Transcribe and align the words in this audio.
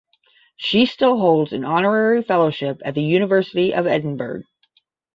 She 0.57 0.87
still 0.87 1.19
holds 1.19 1.53
an 1.53 1.63
Honorary 1.63 2.23
Fellowship 2.23 2.81
at 2.83 2.95
the 2.95 3.03
University 3.03 3.71
of 3.75 3.85
Edinburgh. 3.85 4.45